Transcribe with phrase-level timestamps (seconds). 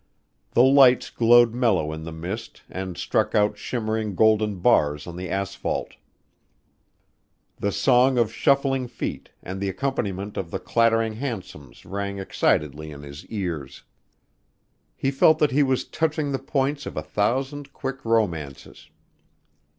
[0.53, 5.29] The lights glowed mellow in the mist and struck out shimmering golden bars on the
[5.29, 5.95] asphalt.
[7.57, 13.03] The song of shuffling feet and the accompaniment of the clattering hansoms rang excitedly in
[13.03, 13.83] his ears.
[14.95, 18.89] He felt that he was touching the points of a thousand quick romances.